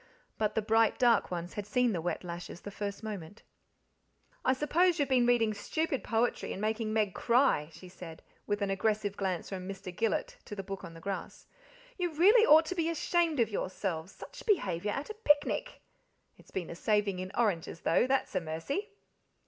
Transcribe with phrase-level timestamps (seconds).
[0.39, 3.43] But the bright dark ones had seen the wet lashes the first moment.
[4.43, 8.71] "I s'pose you've been reading stupid poetry and making Meg cry?" she said, with an
[8.71, 9.95] aggressive glance from Mr.
[9.95, 11.45] Gillet to the book on the grass.
[11.99, 15.81] "You really ought to be, ashamed of yourselves, SICH behaviour at a picnic.
[16.35, 18.89] It's been a saving in oranges, though, that's a mercy."